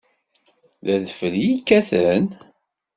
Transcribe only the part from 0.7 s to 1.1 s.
D